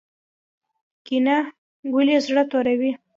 کینه 1.05 1.37
ولې 1.93 2.17
زړه 2.25 2.43
توروي؟ 2.51 2.91